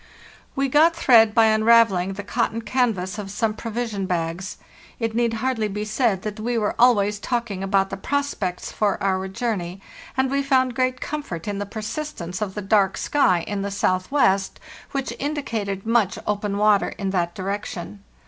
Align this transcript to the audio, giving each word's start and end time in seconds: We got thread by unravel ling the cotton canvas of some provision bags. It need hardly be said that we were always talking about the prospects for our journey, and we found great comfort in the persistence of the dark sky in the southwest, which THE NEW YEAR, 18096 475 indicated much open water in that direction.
We 0.55 0.67
got 0.67 0.95
thread 0.95 1.35
by 1.35 1.45
unravel 1.45 1.97
ling 1.97 2.13
the 2.13 2.23
cotton 2.23 2.63
canvas 2.63 3.19
of 3.19 3.29
some 3.29 3.53
provision 3.53 4.07
bags. 4.07 4.57
It 4.99 5.13
need 5.13 5.35
hardly 5.35 5.67
be 5.67 5.85
said 5.85 6.23
that 6.23 6.39
we 6.39 6.57
were 6.57 6.73
always 6.79 7.19
talking 7.19 7.61
about 7.61 7.91
the 7.91 7.97
prospects 7.97 8.71
for 8.71 8.97
our 9.03 9.27
journey, 9.27 9.79
and 10.17 10.31
we 10.31 10.41
found 10.41 10.73
great 10.73 11.01
comfort 11.01 11.47
in 11.47 11.59
the 11.59 11.67
persistence 11.67 12.41
of 12.41 12.55
the 12.55 12.63
dark 12.63 12.97
sky 12.97 13.41
in 13.45 13.61
the 13.61 13.69
southwest, 13.69 14.59
which 14.89 15.09
THE 15.09 15.17
NEW 15.19 15.23
YEAR, 15.23 15.31
18096 15.37 15.43
475 15.85 15.85
indicated 15.85 15.85
much 15.85 16.19
open 16.25 16.57
water 16.57 16.89
in 16.97 17.11
that 17.11 17.35
direction. 17.35 17.99